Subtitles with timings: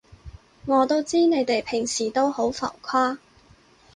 [0.65, 3.19] 我都知你哋平時都好浮誇